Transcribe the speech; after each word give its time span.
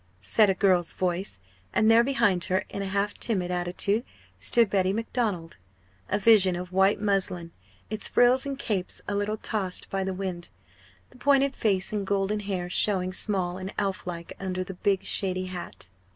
said 0.19 0.49
a 0.49 0.55
girl's 0.55 0.93
voice; 0.93 1.39
and 1.75 1.91
there 1.91 2.03
behind 2.03 2.45
her, 2.45 2.63
in 2.69 2.81
a 2.81 2.87
half 2.87 3.13
timid 3.13 3.51
attitude, 3.51 4.03
stood 4.39 4.67
Betty 4.67 4.91
Macdonald, 4.91 5.57
a 6.09 6.17
vision 6.17 6.55
of 6.55 6.71
white 6.71 6.99
muslin, 6.99 7.51
its 7.91 8.07
frills 8.07 8.43
and 8.43 8.57
capes 8.57 9.03
a 9.07 9.13
little 9.13 9.37
tossed 9.37 9.91
by 9.91 10.03
the 10.03 10.11
wind, 10.11 10.49
the 11.11 11.19
pointed 11.19 11.55
face 11.55 11.93
and 11.93 12.07
golden 12.07 12.39
hair 12.39 12.67
showing 12.67 13.13
small 13.13 13.59
and 13.59 13.75
elf 13.77 14.07
like 14.07 14.33
under 14.39 14.63
the 14.63 14.73
big 14.73 15.03
shady 15.03 15.45
hat. 15.45 15.89